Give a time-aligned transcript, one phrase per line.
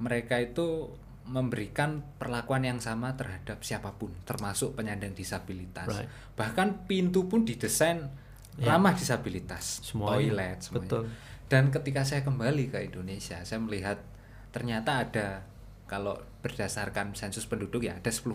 [0.00, 0.90] mereka itu
[1.30, 5.86] memberikan perlakuan yang sama terhadap siapa pun, termasuk penyandang disabilitas.
[5.86, 6.10] Right.
[6.34, 8.10] Bahkan pintu pun didesain
[8.58, 8.74] Ya.
[8.74, 10.10] ramah disabilitas, Semuanya.
[10.18, 10.82] toilet, semuanya.
[10.90, 11.02] Betul.
[11.46, 14.02] Dan ketika saya kembali ke Indonesia, saya melihat
[14.50, 15.46] ternyata ada
[15.86, 18.26] kalau berdasarkan sensus penduduk ya ada 10%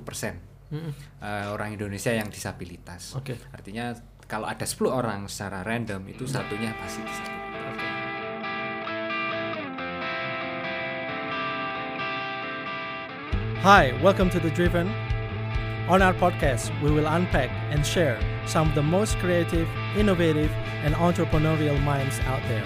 [0.72, 0.92] Mm-mm.
[1.20, 3.12] eh, orang Indonesia yang disabilitas.
[3.14, 3.36] Oke.
[3.52, 3.92] Artinya
[4.26, 7.45] kalau ada 10 orang secara random itu satunya pasti disabilitas.
[13.66, 14.90] Hi, welcome to The Driven.
[15.90, 20.52] On our podcast, we will unpack and share some of the most creative, innovative,
[20.84, 22.64] and entrepreneurial minds out there.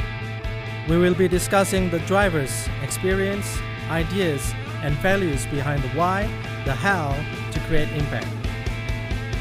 [0.89, 4.53] We will be discussing the drivers' experience, ideas,
[4.83, 6.23] and values behind the why,
[6.65, 7.15] the how
[7.53, 8.27] to create impact.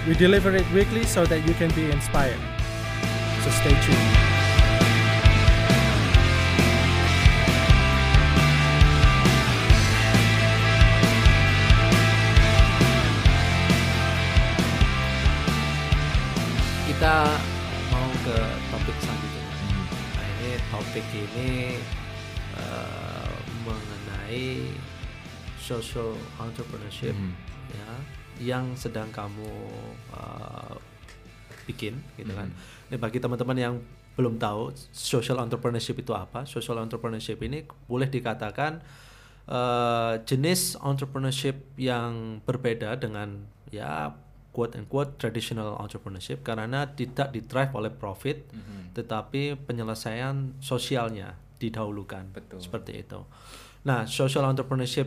[0.06, 2.38] We deliver it weekly so that you can be inspired.
[3.42, 4.27] So stay tuned.
[21.34, 21.76] Ini
[22.56, 23.34] eh,
[23.64, 24.72] mengenai
[25.58, 27.34] social entrepreneurship Hmm.
[27.72, 27.90] ya
[28.38, 29.50] yang sedang kamu
[30.14, 30.76] eh,
[31.68, 32.48] bikin gitu kan.
[32.88, 33.74] Ini bagi teman-teman yang
[34.16, 36.48] belum tahu social entrepreneurship itu apa?
[36.48, 38.80] Social entrepreneurship ini boleh dikatakan
[39.48, 44.16] eh, jenis entrepreneurship yang berbeda dengan ya
[44.58, 48.98] quote and quote traditional entrepreneurship karena tidak didrive oleh profit Mhm.
[48.98, 52.58] tetapi penyelesaian sosialnya didahulukan Betul.
[52.58, 53.22] seperti itu.
[53.86, 55.06] Nah, social entrepreneurship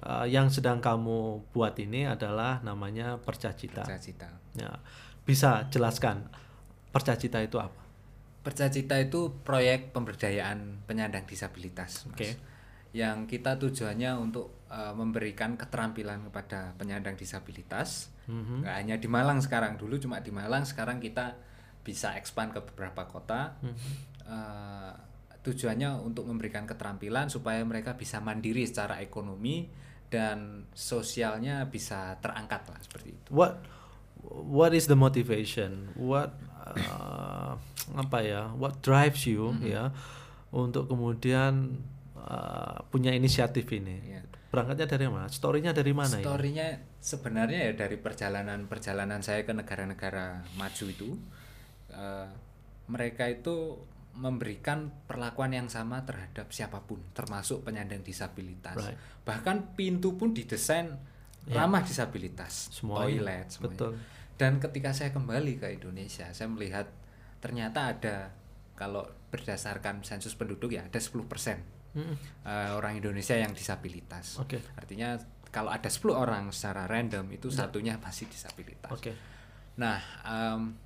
[0.00, 3.84] uh, yang sedang kamu buat ini adalah namanya Percacita.
[3.84, 4.28] Percacita.
[4.56, 4.80] Ya,
[5.28, 6.24] bisa jelaskan
[6.88, 7.76] Percacita itu apa?
[8.40, 12.16] Percacita itu proyek pemberdayaan penyandang disabilitas, Mas.
[12.16, 12.28] Oke.
[12.96, 18.08] Yang kita tujuannya untuk uh, memberikan keterampilan kepada penyandang disabilitas.
[18.28, 18.62] Mhm.
[18.62, 21.34] Nggak hanya di Malang sekarang, dulu cuma di Malang, sekarang kita
[21.82, 23.56] bisa expand ke beberapa kota.
[23.64, 23.74] Mhm.
[24.28, 24.92] Uh,
[25.40, 29.70] tujuannya untuk memberikan keterampilan supaya mereka bisa mandiri secara ekonomi
[30.12, 33.28] dan sosialnya bisa terangkat lah seperti itu.
[33.32, 33.64] What
[34.28, 35.96] what is the motivation?
[35.96, 36.36] What
[36.76, 37.56] uh,
[38.02, 38.52] apa ya?
[38.52, 39.72] What drives you Mm-hmm.
[39.72, 39.84] ya
[40.52, 41.80] untuk kemudian
[42.16, 43.96] uh, punya inisiatif ini?
[44.04, 44.22] Ya.
[44.58, 45.26] Berangkatnya dari mana?
[45.30, 46.16] Storynya dari mana?
[46.18, 51.14] Storynya sebenarnya ya dari perjalanan-perjalanan saya ke negara-negara maju itu,
[51.94, 52.28] eh,
[52.90, 53.78] mereka itu
[54.18, 58.74] memberikan perlakuan yang sama terhadap siapa pun, termasuk penyandang disabilitas.
[58.74, 58.98] Right.
[59.22, 60.98] Bahkan pintu pun didesain
[61.46, 61.64] Ya.
[61.64, 63.00] ramah disabilitas, Semuanya.
[63.08, 63.72] toilet, semuanya.
[63.72, 63.92] Betul.
[64.36, 66.90] Dan ketika saya kembali ke Indonesia, saya melihat
[67.40, 68.34] ternyata ada
[68.76, 71.62] kalau berdasarkan sensus penduduk ya ada 10%
[71.96, 72.16] Mm-mm.
[72.44, 74.36] eh, orang Indonesia yang disabilitas.
[74.42, 74.60] Oke.
[74.76, 75.16] Artinya
[75.48, 78.92] kalau ada 10 orang secara random itu satunya pasti disabilitas.
[78.92, 79.12] Oke.
[79.80, 79.96] Nah,
[80.28, 80.76] em,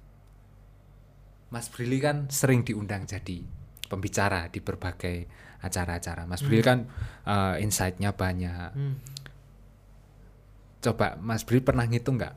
[1.52, 3.44] Mas Brili kan sering diundang jadi
[3.90, 5.28] pembicara di berbagai
[5.60, 6.24] acara-acara.
[6.24, 6.88] Mas Brili kan
[7.28, 8.70] eh, insight-nya banyak.
[8.72, 8.96] Hmm.
[10.82, 12.34] Coba Mas Brili pernah ngitung nggak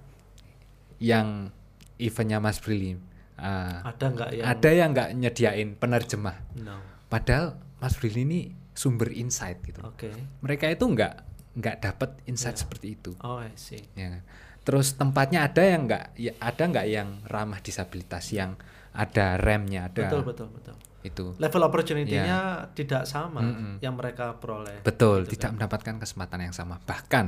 [1.00, 1.52] yang
[2.00, 2.96] eventnya Mas Brili
[3.40, 6.38] eh, Ada nggak yang ada yang nggak nyediain penerjemah?
[6.60, 6.78] No.
[7.08, 8.40] Padahal Mas Brili ini
[8.74, 9.86] sumber insight gitu.
[9.86, 10.10] Oke.
[10.42, 11.14] Mereka itu nggak
[11.56, 12.62] nggak dapat insight Ya.
[12.66, 13.14] seperti itu.
[13.22, 13.86] Oh, I see.
[13.94, 14.26] Ya.
[14.66, 18.58] Terus tempatnya ada yang nggak, ya, ada nggak yang ramah disabilitas, yang
[18.92, 20.76] ada remnya, ada Betul, betul, betul.
[21.06, 21.26] itu.
[21.38, 22.38] Level opportunity-nya
[22.74, 23.48] tidak sama Ya.
[23.48, 23.74] Mm-mm.
[23.80, 24.82] yang mereka peroleh.
[24.82, 25.56] Betul, Gitu tidak kan.
[25.56, 26.82] mendapatkan kesempatan yang sama.
[26.82, 27.26] Bahkan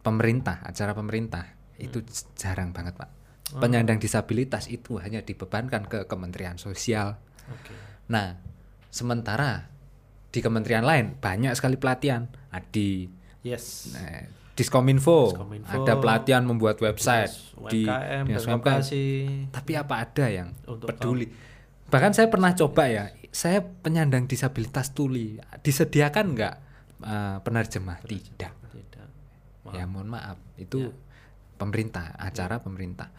[0.00, 2.08] pemerintah, acara pemerintah itu Hmm.
[2.38, 3.10] jarang banget, Pak.
[3.52, 3.60] Oh.
[3.60, 7.18] Penyandang disabilitas itu hanya dibebankan ke Kementerian Sosial.
[7.46, 7.74] Oke.
[8.08, 8.38] Nah,
[8.96, 9.68] sementara
[10.32, 12.24] di kementerian lain banyak sekali pelatihan.
[12.48, 13.04] Adi,
[13.46, 13.94] Yes.
[13.94, 14.26] Nah,
[14.56, 17.28] Diskominfo, Diskominfo, ada pelatihan membuat website
[17.68, 18.82] di Dinas UMKM.
[19.52, 21.28] Tapi apa ada yang Untuk peduli?
[21.86, 26.54] Bahkan saya pernah coba ya, saya penyandang disabilitas tuli, disediakan nggak
[27.04, 28.00] eh, penerjemah?
[28.02, 28.52] Tidak.
[28.72, 29.06] Tidak.
[29.76, 30.90] Ya mohon maaf, itu Ya.
[31.60, 33.12] pemerintah, acara pemerintah.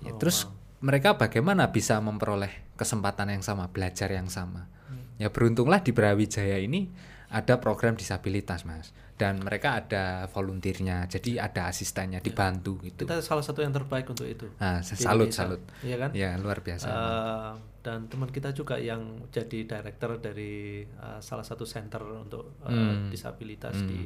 [0.00, 0.46] Ya, Oh, terus
[0.80, 4.68] mereka bagaimana bisa memperoleh kesempatan yang sama, belajar yang sama?
[4.86, 5.02] Hmm.
[5.16, 6.92] Ya beruntunglah di Brawijaya ini
[7.26, 8.92] ada program disabilitas, Mas.
[9.16, 13.08] Dan mereka ada volunteernya, jadi ada asistennya dibantu gitu.
[13.08, 14.44] Kita salah satu yang terbaik untuk itu.
[14.60, 15.40] Nah, salut Indonesia.
[15.40, 15.60] salut.
[15.80, 16.10] Iya kan?
[16.12, 16.84] Ya, luar biasa.
[16.84, 22.70] Eh, dan teman kita juga yang jadi director dari eh, salah satu center untuk eh,
[22.70, 23.08] Hmm.
[23.08, 23.88] disabilitas Hmm.
[23.88, 24.00] di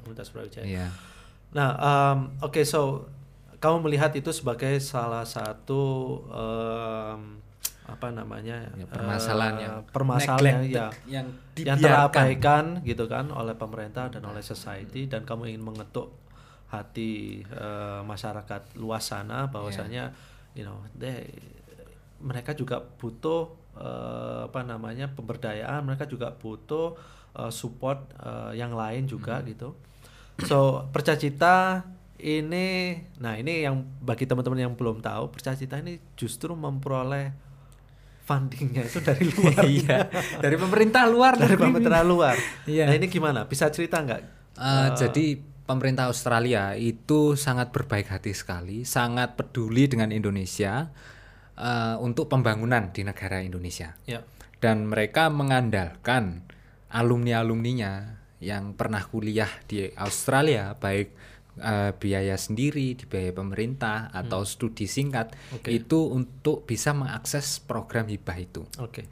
[0.00, 0.64] Universitas Brawijaya.
[0.64, 0.86] Iya.
[1.52, 3.12] Nah, um, oke, so
[3.56, 5.82] kamu melihat itu sebagai salah satu
[6.28, 7.40] um,
[7.86, 14.10] apa namanya Ya, permasalahan eh, yang permasalahan ya yang yang terabaikan gitu kan oleh pemerintah
[14.10, 15.06] dan oleh society.
[15.06, 16.10] Dan kamu ingin mengetuk
[16.68, 20.10] hati eh, masyarakat luas sana bahwasanya
[20.58, 21.30] you know they
[22.18, 25.86] mereka juga butuh eh, apa namanya pemberdayaan.
[25.86, 26.98] Mereka juga butuh
[27.38, 29.78] eh, support eh, yang lain juga gitu.
[30.42, 31.86] So percacita
[32.20, 37.46] ini nah ini yang bagi teman-teman yang belum tahu percacita ini justru memperoleh
[38.26, 39.98] fundingnya itu dari luar Iya,
[40.44, 42.34] dari pemerintah luar dari pemerintah luar.
[42.66, 42.90] Iya.
[42.90, 43.46] Nah ini gimana?
[43.46, 44.20] Bisa cerita nggak?
[44.58, 50.90] Eh, jadi pemerintah Australia itu sangat berbaik hati sekali, sangat peduli dengan Indonesia
[51.54, 53.94] eh, untuk pembangunan di negara Indonesia.
[54.10, 54.26] Ya.
[54.58, 56.42] Dan mereka mengandalkan
[56.90, 65.32] alumni-alumninya yang pernah kuliah di Australia, baik eh, biaya sendiri, dibiayai pemerintah atau studi singkat,
[65.56, 65.72] Oke.
[65.72, 68.62] itu untuk bisa mengakses program hibah itu.
[68.80, 69.02] Oke.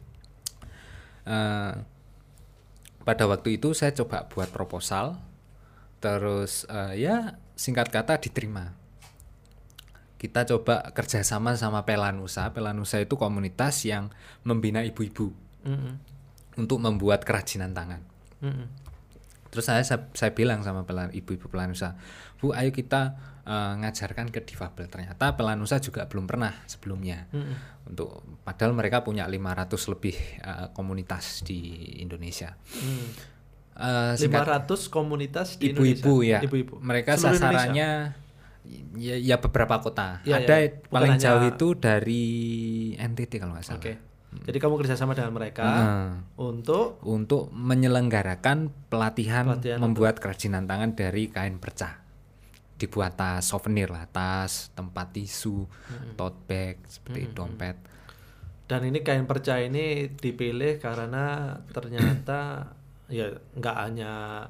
[1.24, 1.74] Eh,
[3.04, 5.20] pada waktu itu saya coba buat proposal,
[6.00, 8.76] terus eh, ya singkat kata diterima.
[10.20, 12.48] Kita coba kerjasama sama Pelanusa.
[12.56, 14.08] Pelanusa itu komunitas yang
[14.40, 15.28] membina ibu-ibu
[15.68, 16.00] Mm-mm.
[16.56, 18.00] untuk membuat kerajinan tangan.
[18.40, 18.83] Mm-mm.
[19.54, 21.94] Terus saya saya, saya bilang sama pelan, ibu-ibu Pelanusa,
[22.36, 24.90] Bu, ayo kita eh, ngajarkan ke difabel.
[24.90, 27.30] Ternyata Pelanusa juga belum pernah sebelumnya.
[27.30, 27.86] Mm-mm.
[27.86, 31.62] Untuk padahal mereka punya 500 lebih eh, komunitas di
[32.02, 32.58] Indonesia.
[32.74, 33.06] Mm.
[33.74, 36.34] Eh, singkat- 500 komunitas di ibu-ibu Indonesia.
[36.34, 36.40] ya.
[36.42, 36.74] Ibu-ibu.
[36.78, 37.38] Mereka Seluruh Indonesia?
[37.38, 37.90] sasarannya
[38.96, 40.18] ya, ya beberapa kota.
[40.22, 40.68] Ya, Ada ya.
[40.88, 42.24] Paling hanya- jauh itu dari
[42.96, 43.78] NTT kalau nggak salah.
[43.78, 43.94] Oke.
[44.42, 51.28] Jadi kamu kerjasama dengan mereka Nah, untuk untuk menyelenggarakan pelatihan, Pelatihan membuat kerajinan tangan dari
[51.28, 52.02] kain perca.
[52.74, 55.62] Dibuat tas souvenir lah, tas, tempat tisu,
[56.14, 57.76] tote bag, seperti dompet.
[58.64, 62.72] dan ini kain perca ini dipilih karena ternyata
[63.06, 64.40] ya nggak hanya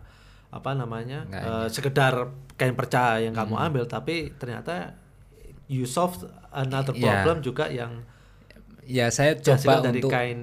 [0.48, 2.14] apa namanya Nggak eh, sekedar
[2.54, 4.94] kain perca yang kamu ambil tapi ternyata
[5.66, 6.14] you solve
[6.54, 7.26] another Ya.
[7.26, 8.06] problem juga yang
[8.86, 10.40] Ya saya coba dari untuk kain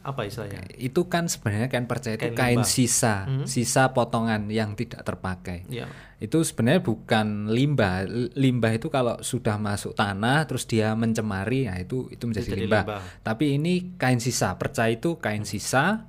[0.00, 2.68] apa istilahnya itu kan sebenarnya kain perca itu Kain kain, limbah.
[2.68, 3.46] sisa, Hmm.
[3.46, 5.64] sisa potongan yang tidak terpakai.
[5.66, 11.76] ya itu sebenarnya bukan limbah limbah itu kalau sudah masuk tanah terus dia mencemari nah
[11.76, 12.84] itu itu menjadi Jadi limbah.
[12.84, 13.00] limbah.
[13.20, 16.04] tapi ini kain sisa perca itu kain sisa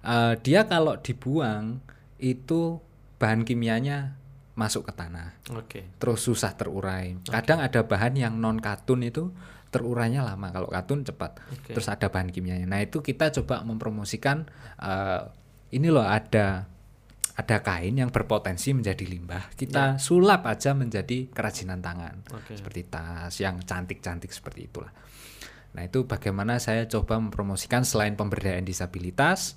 [0.00, 1.76] Eh, dia kalau dibuang
[2.16, 2.80] itu
[3.16, 4.16] bahan kimianya
[4.52, 9.28] masuk ke tanah oke terus susah terurai kadang ada bahan yang non katun itu
[9.70, 10.50] terurainya lama.
[10.50, 11.72] Kalau katun cepat Oke.
[11.72, 12.66] terus ada bahan kimianya.
[12.66, 14.44] Nah itu kita coba mempromosikan
[14.82, 15.22] eh,
[15.70, 16.66] ini loh ada
[17.40, 19.54] ada kain yang berpotensi menjadi limbah.
[19.56, 22.26] Kita sulap aja menjadi kerajinan tangan.
[22.36, 22.58] Oke.
[22.58, 24.92] seperti tas yang cantik-cantik seperti itulah.
[25.72, 29.54] Nah itu bagaimana saya coba mempromosikan selain pemberdayaan disabilitas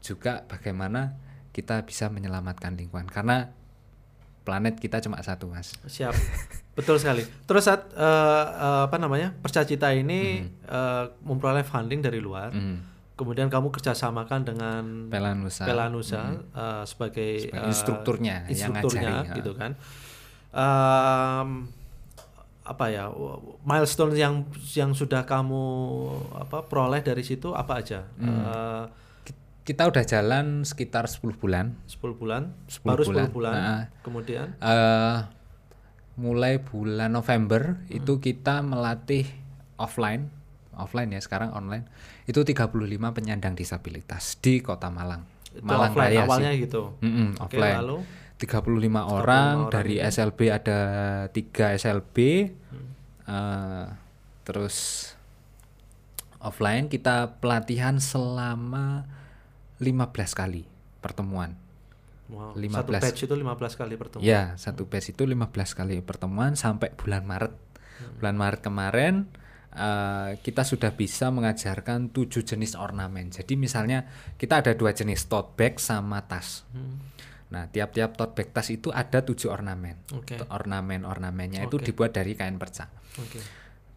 [0.00, 1.18] juga bagaimana
[1.50, 3.10] kita bisa menyelamatkan lingkungan.
[3.10, 3.50] Karena
[4.46, 5.74] planet kita cuma satu mas.
[5.84, 6.14] Siap
[6.76, 8.04] betul sekali terus saat eh,
[8.54, 12.94] eh, apa namanya percacita ini eh, memperoleh funding dari luar Mhm.
[13.16, 19.34] kemudian kamu kerjasamakan dengan Pelanusa Pelanusa eh, sebagai, Sebagai eh, instrukturnya yang instrukturnya ngajari, ya.
[19.34, 19.72] gitu kan
[20.52, 21.68] Em,
[22.62, 23.12] apa ya
[23.62, 24.42] milestone yang
[24.72, 25.64] yang sudah kamu
[26.34, 28.26] apa peroleh dari situ apa aja Hmm.
[28.26, 28.84] Eh,
[29.62, 33.28] kita udah jalan sekitar 10 bulan 10 bulan 10 baru 10 bulan.
[33.30, 33.82] bulan Nah.
[34.00, 35.16] kemudian eh
[36.16, 37.92] mulai bulan November Hmm.
[37.94, 39.28] itu kita melatih
[39.76, 40.32] offline
[40.72, 41.84] offline ya sekarang online
[42.24, 42.72] itu 35
[43.12, 46.60] penyandang disabilitas di Kota Malang itu Malang offline Raya awalnya sih.
[46.62, 47.98] gitu Mm-mm, Oke, offline lalu
[48.36, 48.60] 35
[49.02, 50.04] orang orang dari itu.
[50.06, 50.78] SLB ada
[51.30, 52.16] tiga SLB
[52.66, 52.88] Hmm.
[53.26, 53.84] eh,
[54.42, 54.76] terus
[56.38, 59.04] offline kita pelatihan selama
[59.76, 60.64] 15 kali
[60.98, 61.56] pertemuan
[62.30, 62.72] wow, 15.
[62.72, 67.22] satu batch itu 15 kali pertemuan ya satu batch itu 15 kali pertemuan sampai bulan
[67.22, 67.54] Maret
[68.20, 69.14] bulan Maret kemarin
[69.72, 75.54] eh, kita sudah bisa mengajarkan tujuh jenis ornamen jadi misalnya kita ada dua jenis tote
[75.56, 76.98] bag sama tas Hmm,
[77.46, 79.94] Nah, tiap-tiap tote bag tas itu ada tujuh ornamen.
[80.18, 80.34] Oke.
[80.50, 81.86] Ornamen-ornamennya itu Oke.
[81.86, 82.90] dibuat dari kain perca.
[83.14, 83.38] oke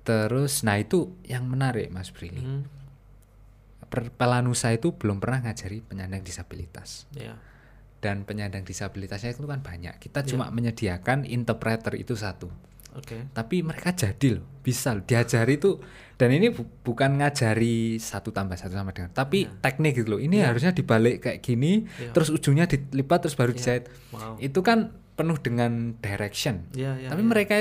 [0.05, 2.41] Terus, nah itu yang menarik, Mas Brili.
[2.45, 2.69] Hmm,
[3.89, 7.09] Pelanusa itu belum pernah ngajari penyandang disabilitas.
[7.17, 7.33] ya
[8.00, 9.96] Dan penyandang disabilitasnya itu kan banyak.
[9.98, 10.27] Kita Ya.
[10.29, 12.48] cuma menyediakan interpreter itu satu.
[12.89, 15.77] oke Tapi mereka jadi loh, bisa loh, diajari itu.
[16.15, 20.20] Dan ini bu- bukan ngajari satu tambah satu sama dengan, tapi teknik gitu loh.
[20.20, 22.10] Ini harusnya dibalik kayak gini, Ya.
[22.10, 23.88] terus ujungnya dilipat terus baru dijahit.
[24.10, 26.65] wow itu kan penuh dengan direction.
[26.74, 27.27] ya ya Tapi ya.
[27.27, 27.56] mereka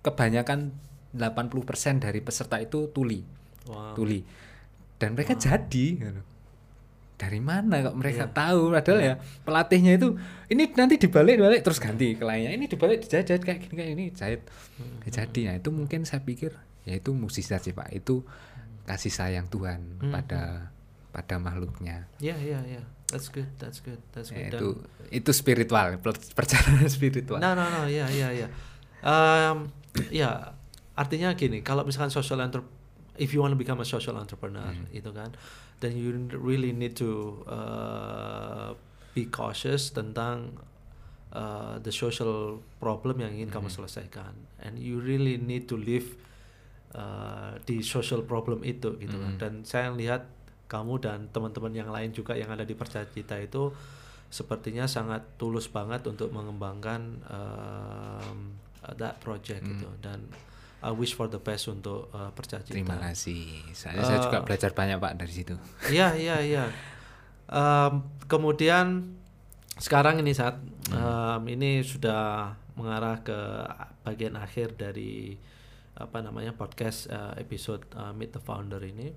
[0.00, 0.72] kebanyakan
[1.12, 3.20] 80% dari peserta itu tuli.
[3.62, 3.92] Wow.
[3.92, 4.24] tuli
[4.96, 6.20] dan mereka jadi gitu.
[7.20, 10.16] Dari mana kok mereka tahu padahal ya pelatihnya itu
[10.48, 13.90] ini nanti dibalik dibalik terus ganti ke lainnya ini dibalik dijahit jahit kayak gini kayak
[13.92, 14.40] ini jahit
[15.04, 16.56] Ya jadi nah itu mungkin saya pikir
[16.88, 18.24] ya itu musisat sih pak itu
[18.88, 20.72] kasih sayang Tuhan pada
[21.12, 22.80] pada makhluknya Ya, ya, ya.
[23.10, 23.50] That's good.
[23.58, 23.98] That's good.
[24.14, 24.38] That's good.
[24.40, 24.68] Ya, Dan- itu
[25.10, 28.46] itu spiritual per- perjalanan spiritual No, no, no, ya, ya, ya.
[29.02, 29.68] Um,
[30.08, 30.54] ya,
[30.94, 32.62] artinya gini, kalau misalkan social entre
[33.18, 35.34] if you want to become a social entrepreneur, itu kan,
[35.80, 38.76] then you really need to uh,
[39.16, 40.60] be cautious tentang
[41.32, 46.14] uh, the social problem yang ingin kamu selesaikan, and you really need to live
[46.94, 49.34] uh, di social problem itu, gitu kan.
[49.40, 50.28] Dan saya lihat
[50.70, 53.74] kamu dan teman-teman yang lain juga yang ada di Percaya Cita itu
[54.30, 58.54] sepertinya sangat tulus banget untuk mengembangkan um,
[58.94, 59.90] that project gitu.
[59.98, 60.30] Dan
[60.80, 64.70] I wish for the best untuk uh, Percaya terima kasih saya, saya juga Eh, belajar
[64.72, 65.54] banyak pak dari situ
[65.88, 66.64] Iya iya iya.
[67.46, 67.92] Em,
[68.24, 69.16] kemudian
[69.76, 70.56] sekarang ini saat
[70.88, 73.38] em, ini sudah mengarah ke
[74.00, 75.36] bagian akhir dari
[75.94, 79.12] apa namanya podcast eh, episode eh, Meet the Founder ini.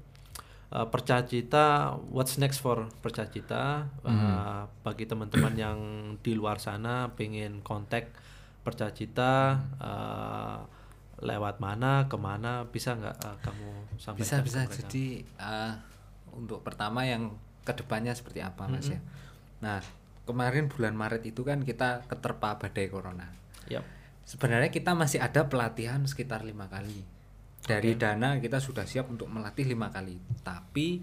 [0.68, 3.88] Eh, Percaya Cita, what's next for Percaya Cita?
[4.04, 5.80] Eh, bagi teman-teman yang
[6.20, 8.12] di luar sana pengen kontak
[8.66, 10.58] Percaya Cita eh,
[11.24, 14.44] lewat mana, ke mana, bisa nggak eh, kamu sampaikan?
[14.44, 14.84] bisa bisa.
[14.84, 15.74] jadi eh,
[16.36, 17.32] untuk pertama yang
[17.64, 19.00] ke depannya seperti apa mas ya?
[19.64, 19.80] Nah
[20.28, 23.28] kemarin bulan Maret itu kan kita keterpa badai corona.
[23.72, 23.84] Yap.
[24.28, 27.04] sebenarnya kita masih ada pelatihan sekitar lima kali.
[27.64, 30.20] Dari dana kita sudah siap untuk melatih lima kali.
[30.44, 31.00] Tapi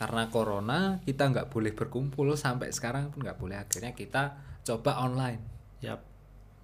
[0.00, 2.32] karena corona kita nggak boleh berkumpul.
[2.36, 3.60] Sampai sekarang pun nggak boleh.
[3.60, 5.58] Akhirnya kita coba online.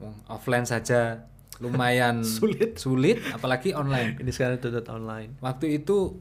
[0.03, 1.23] Wong, offline saja
[1.57, 2.75] lumayan Sulit.
[2.77, 5.39] sulit apalagi online Ini sekarang tutup online.
[5.39, 6.19] waktu itu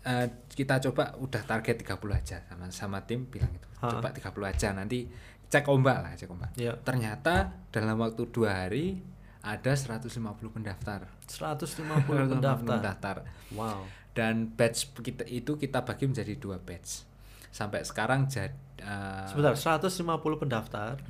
[0.00, 3.88] eh, kita coba udah target 30 aja sama sama tim bilang itu Ha.
[3.90, 5.08] coba 30 aja nanti
[5.46, 6.76] cek ombak lah cek ombak Iya.
[6.78, 9.00] ternyata dalam waktu dua hari
[9.40, 10.12] ada 150
[10.50, 11.80] pendaftar 150
[12.30, 12.76] pendaftar.
[12.76, 13.16] pendaftar
[13.50, 13.88] Wow.
[14.12, 17.08] dan batch kita itu kita bagi menjadi dua batch
[17.48, 18.52] sampai sekarang jadi
[19.26, 19.96] Sebentar, 150
[20.38, 21.00] pendaftar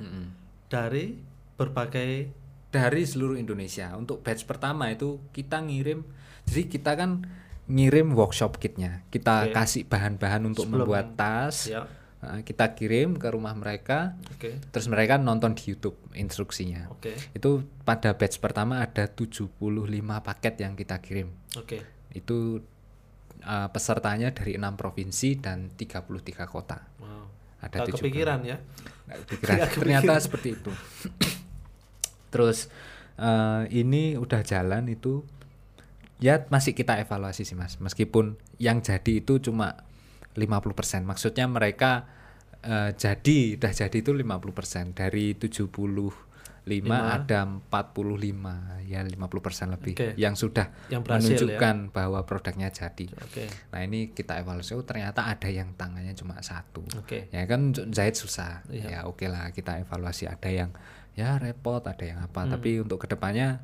[0.65, 1.19] dari
[1.53, 2.31] berbagai
[2.71, 6.07] dari seluruh Indonesia untuk batch pertama itu kita ngirim
[6.47, 7.27] jadi kita kan
[7.67, 9.53] ngirim workshop kitnya kita Oke.
[9.53, 11.83] kasih bahan-bahan untuk Sebelum- membuat tas ya.
[12.21, 14.61] Nah, kita kirim ke rumah mereka Oke.
[14.69, 17.17] terus mereka nonton di YouTube instruksinya Oke.
[17.33, 17.49] itu
[17.81, 19.49] pada batch pertama ada 75
[20.21, 21.81] paket yang kita kirim Oke.
[22.13, 22.61] itu
[23.41, 27.25] uh, pesertanya dari enam provinsi dan 33 kota Wow.
[27.57, 27.97] ada 70.
[27.99, 28.57] kepikiran ya.
[29.25, 29.57] Kepikiran.
[29.73, 30.71] ternyata seperti itu
[32.31, 32.71] terus
[33.17, 35.21] eh, ini udah jalan itu
[36.17, 39.83] ya masih kita evaluasi sih mas meskipun yang jadi itu cuma
[40.31, 42.07] 50% maksudnya mereka
[42.61, 46.31] eh, jadi udah jadi itu 50% dari 75
[46.87, 50.07] ada 45 ya 50% lebih Oke.
[50.13, 51.29] yang sudah Yang berhasil ya.
[51.33, 53.49] menunjukkan bahwa produknya jadi Oke.
[53.73, 57.33] nah ini kita evaluasi oh ternyata ada yang tangannya cuma satu Oke.
[57.33, 58.87] ya kan jahit susah Iya.
[58.87, 60.69] ya oke lah kita evaluasi ada yang
[61.15, 62.47] ya repot ada yang apa.
[62.47, 62.51] Hmm.
[62.55, 63.63] tapi untuk ke depannya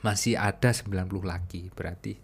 [0.00, 1.68] masih ada 90 lagi.
[1.72, 2.16] Berarti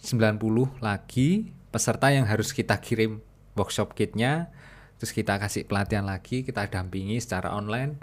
[0.00, 3.20] 90 lagi peserta yang harus kita kirim
[3.56, 4.52] workshop kitnya
[4.96, 7.98] terus kita kasih pelatihan lagi kita dampingi secara online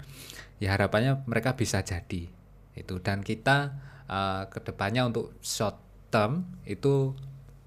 [0.62, 2.30] ya harapannya mereka bisa jadi.
[2.78, 3.02] Itu.
[3.02, 3.74] Dan kita
[4.08, 5.80] eh, ke depannya untuk short
[6.10, 7.14] term itu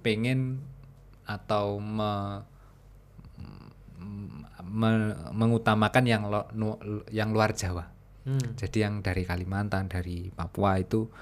[0.03, 0.62] pengen
[1.27, 2.52] atau me-
[4.73, 6.81] me- mengutamakan yang lo- nu-
[7.12, 7.93] yang luar Jawa.
[8.25, 8.57] Hmm.
[8.57, 11.12] Jadi yang dari Kalimantan, dari Papua itu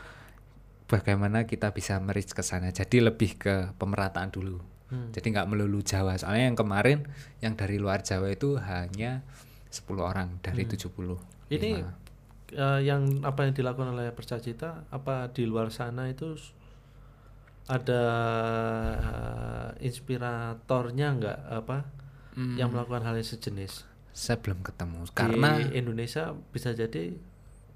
[0.87, 2.71] bagaimana kita bisa mereach ke sana.
[2.71, 4.62] Jadi lebih ke pemerataan dulu.
[4.90, 5.11] Hmm.
[5.11, 6.14] Jadi nggak melulu Jawa.
[6.19, 7.07] Soalnya yang kemarin
[7.42, 9.26] yang dari luar Jawa itu hanya
[9.71, 11.19] 10 orang dari 70.
[11.19, 11.19] Hmm.
[11.50, 11.71] Ini
[12.54, 16.35] eh, yang apa yang dilakukan oleh Percaya Cita apa di luar sana itu
[17.71, 18.02] ada
[18.99, 22.00] eh, inspiratornya nggak apa
[22.37, 27.15] yang melakukan hal yang sejenis saya belum ketemu di karena Indonesia bisa jadi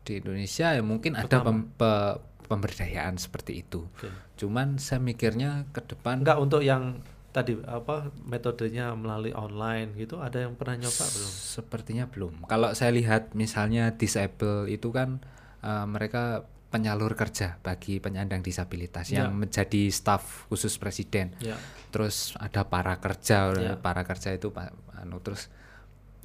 [0.05, 3.89] di Indonesia ya mungkin ada pem- pe- pemberdayaan seperti itu.
[3.89, 4.13] Oke.
[4.37, 7.01] Cuman saya mikirnya ke depan enggak untuk yang
[7.33, 12.33] tadi apa metodenya melalui online gitu ada yang pernah nyoba belum Sepertinya belum.
[12.47, 15.25] Kalau saya lihat misalnya disable itu kan
[15.65, 19.23] eh, mereka penyalur kerja bagi penyandang disabilitas Ya.
[19.23, 21.31] yang menjadi staf khusus presiden.
[21.39, 21.55] ya
[21.89, 23.79] Terus ada para kerja, Ya.
[23.79, 24.51] para kerja itu
[24.93, 25.47] anu terus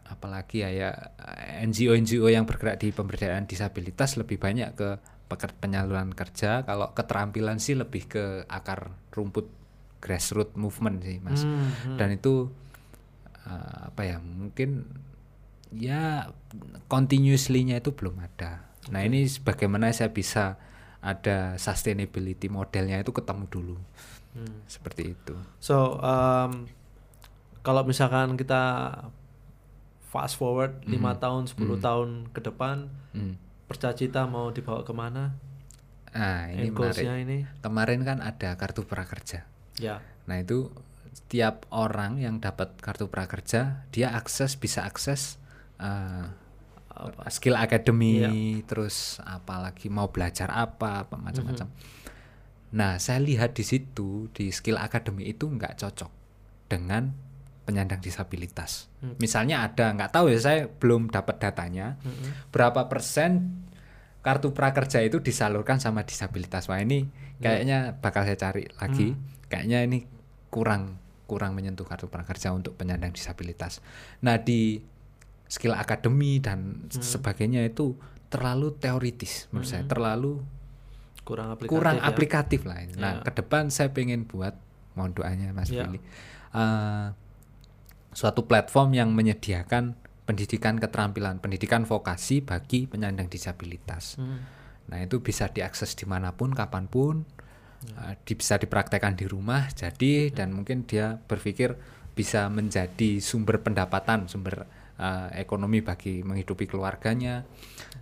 [0.03, 0.89] apalagi ya, ya
[1.61, 4.97] NGO NGO yang bergerak di pemberdayaan disabilitas lebih banyak ke
[5.29, 6.65] peker- penyaluran kerja.
[6.65, 9.45] Kalau keterampilan sih lebih ke akar rumput
[9.99, 11.97] grassroots movement sih mas Hmm, hmm.
[11.99, 12.49] dan itu
[13.43, 14.87] uh, apa ya mungkin
[15.69, 16.31] ya
[16.87, 20.55] continuously-nya itu belum ada nah ini bagaimana saya bisa
[20.99, 23.77] ada sustainability modelnya itu ketemu dulu
[24.29, 24.61] Hmm.
[24.63, 26.69] seperti itu So um,
[27.59, 28.61] kalau misalkan kita
[30.05, 33.41] fast forward lima tahun 10 tahun ke depan Hmm.
[33.65, 35.33] percacita mau dibawa ke mana?
[36.09, 37.37] nah ini menarik ini?
[37.59, 39.45] kemarin kan ada kartu prakerja
[39.77, 40.01] Ya.
[40.25, 40.69] Nah itu
[41.09, 45.41] setiap orang yang dapat kartu prakerja dia akses bisa akses
[45.77, 46.29] uh,
[47.31, 51.67] skill academy terus apalagi mau belajar apa apa macam-macam.
[52.75, 56.11] Nah saya lihat di situ di skill academy itu nggak cocok
[56.69, 57.09] dengan
[57.65, 58.89] penyandang disabilitas.
[59.21, 62.01] Misalnya ada nggak tahu ya saya belum dapat datanya
[62.49, 63.61] berapa persen
[64.19, 66.67] kartu prakerja itu disalurkan sama disabilitas.
[66.67, 67.07] Wah ini
[67.39, 69.15] kayaknya bakal saya cari lagi.
[69.49, 70.05] Kayaknya ini
[70.49, 73.85] kurang kurang menyentuh kartu prakerja untuk penyandang disabilitas.
[74.25, 74.81] Nah di
[75.49, 77.97] skill academy dan sebagainya itu
[78.29, 80.39] terlalu teoritis menurut saya, terlalu
[81.19, 81.69] Kurang aplikatif.
[81.71, 82.05] kurang ya.
[82.05, 82.77] aplikatif lah.
[82.79, 82.93] ini.
[82.95, 83.21] Nah Ya.
[83.21, 84.53] ke depan saya pengen buat
[84.93, 85.83] mohon doanya Mas Ya.
[85.83, 85.97] Billy
[86.51, 87.07] eh,
[88.11, 94.17] suatu platform yang menyediakan pendidikan keterampilan, pendidikan vokasi bagi penyandang disabilitas.
[94.17, 94.41] Hmm.
[94.85, 97.25] Nah itu bisa diakses di mana pun, kapan pun,
[97.87, 99.69] eh, di- bisa dipraktekkan di rumah.
[99.69, 101.77] Jadi dan mungkin dia berpikir
[102.11, 104.65] bisa menjadi sumber pendapatan, sumber
[104.99, 107.47] eh, ekonomi bagi menghidupi keluarganya.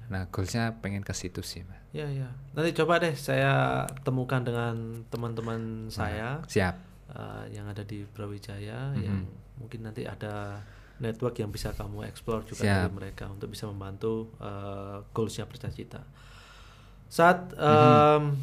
[0.10, 1.78] Nah goalsnya pengen ke situ sih, Mas.
[1.94, 2.28] Ya ya.
[2.52, 6.76] Nanti coba deh saya temukan dengan teman-teman saya Siap.
[7.14, 9.24] uh, yang ada di Brawijaya yang
[9.58, 10.62] mungkin nanti ada
[10.98, 12.76] network yang bisa kamu explore juga Siap.
[12.90, 16.02] dari mereka untuk bisa membantu uh, goalsnya Percacita.
[17.08, 18.36] Saat um,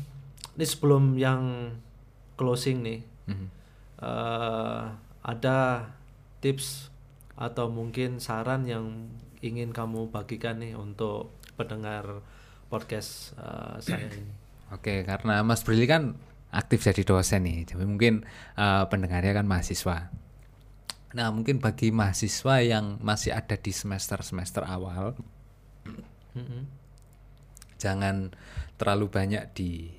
[0.54, 1.42] ini sebelum yang
[2.34, 3.46] closing nih, Mhm.
[4.00, 4.84] uh,
[5.20, 5.88] ada
[6.38, 6.92] tips
[7.34, 9.10] atau mungkin saran yang
[9.42, 12.22] ingin kamu bagikan nih untuk pendengar
[12.70, 14.30] podcast uh, saya ini.
[14.72, 16.18] Oke, karena Mas Brili kan
[16.54, 18.22] aktif jadi dosen nih, jadi mungkin
[18.54, 20.10] eh, pendengarnya kan mahasiswa.
[21.14, 25.14] Nah, mungkin bagi mahasiswa yang masih ada di semester-semester awal,
[26.34, 26.66] Mm-mm.
[27.78, 28.34] jangan
[28.74, 29.94] terlalu banyak di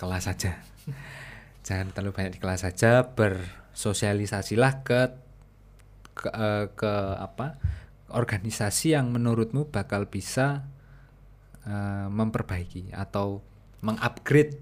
[0.00, 0.64] kelas saja.
[1.66, 5.25] jangan terlalu banyak di kelas saja, bersosialisasilah ke
[6.16, 7.60] ke, eh, ke apa?
[8.06, 10.64] organisasi yang menurutmu bakal bisa
[11.66, 13.42] eh, memperbaiki atau
[13.82, 14.56] mengupgrade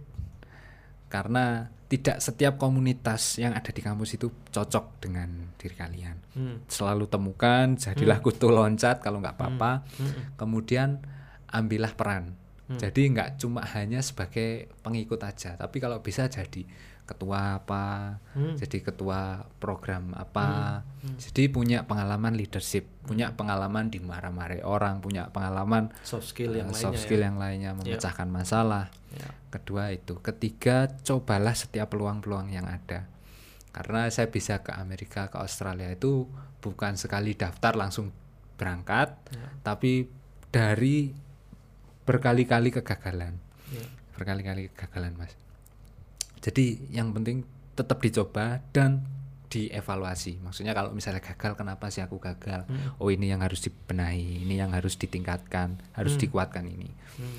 [1.12, 6.16] karena tidak setiap komunitas yang ada di kampus itu cocok dengan diri kalian.
[6.34, 6.56] Hmm.
[6.66, 9.86] Selalu temukan, jadilah kutu loncat kalau nggak apa-apa.
[10.00, 10.34] Hmm.
[10.34, 10.98] Kemudian
[11.54, 12.34] ambillah peran.
[12.64, 16.64] Jadi nggak cuma hanya sebagai pengikut aja, tapi kalau bisa jadi
[17.04, 18.56] ketua apa, Hmm.
[18.56, 20.80] jadi ketua program apa,
[21.20, 23.36] jadi punya pengalaman leadership, punya Hmm.
[23.36, 27.02] pengalaman dimarah-marahi orang, punya pengalaman soft skill yang uh, lainnya soft ya.
[27.04, 28.88] skill yang lainnya memecahkan masalah.
[29.12, 29.28] Ya.
[29.52, 33.04] Kedua itu, ketiga cobalah setiap peluang-peluang yang ada.
[33.70, 36.24] Karena saya bisa ke Amerika, ke Australia itu
[36.64, 38.16] bukan sekali daftar langsung
[38.56, 39.50] berangkat, Ya.
[39.60, 40.08] tapi
[40.48, 41.12] dari
[42.04, 43.36] berkali-kali kegagalan,
[43.68, 43.84] Ya.
[44.16, 45.36] berkali-kali kegagalan, Mas.
[46.44, 49.08] Jadi yang penting tetap dicoba dan
[49.48, 50.42] dievaluasi.
[50.44, 52.68] Maksudnya kalau misalnya gagal, kenapa sih aku gagal?
[53.00, 56.90] Oh ini yang harus dibenahi, ini yang harus ditingkatkan, harus dikuatkan ini.
[57.16, 57.38] Hmm.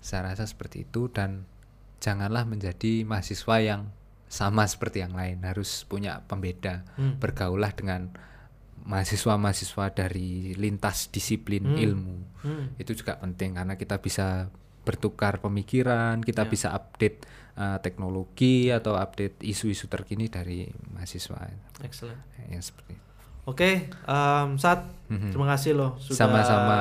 [0.00, 1.44] Saya rasa seperti itu dan
[1.98, 3.82] janganlah menjadi mahasiswa yang
[4.30, 6.86] sama seperti yang lain, harus punya pembeda.
[6.94, 7.18] Hmm.
[7.18, 8.14] Bergaulah dengan
[8.86, 11.82] mahasiswa-mahasiswa dari lintas disiplin Hmm.
[11.82, 12.16] ilmu.
[12.46, 12.64] Hmm.
[12.78, 14.54] Itu juga penting karena kita bisa
[14.86, 16.48] bertukar pemikiran, kita Ya.
[16.48, 17.26] bisa update
[17.58, 21.50] uh, teknologi atau update isu-isu terkini dari mahasiswa.
[21.82, 22.22] Excellent.
[22.46, 23.04] Ya seperti itu.
[23.46, 25.30] Oke, um, Sat, Mhm.
[25.34, 26.78] terima kasih loh sudah Sama-sama.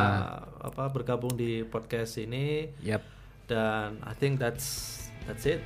[0.61, 3.01] apa bergabung di podcast ini Yap.
[3.45, 5.61] dan I think that's that's it.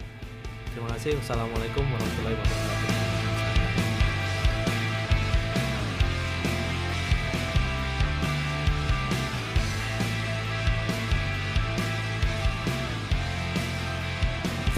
[0.72, 1.16] Terima kasih.
[1.20, 3.09] Wassalamualaikum warahmatullahi wabarakatuh.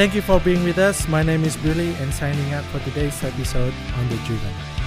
[0.02, 1.08] Thank you for being with us.
[1.08, 4.81] My name is Billy and signing up for today's episode on The Driven.